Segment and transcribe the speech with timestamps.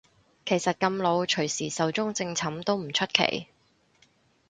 [0.47, 3.45] 其實咁老隨時壽終正寢都唔出奇